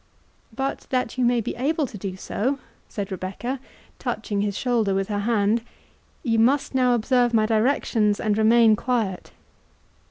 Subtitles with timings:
[0.55, 2.57] "But that you may be able to do so,"
[2.89, 3.59] said Rebecca
[3.99, 5.61] touching his shoulder with her hand,
[6.23, 9.31] "you must now observe my directions, and remain quiet."